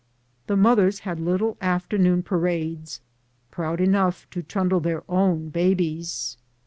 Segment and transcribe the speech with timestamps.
[0.47, 3.01] The mothers had little afternoon parades,
[3.51, 6.37] proud enough to trundle their own babies.